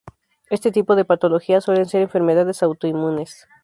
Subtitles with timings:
[0.49, 3.47] Este tipo de patologías suelen ser enfermedades autoinmunes.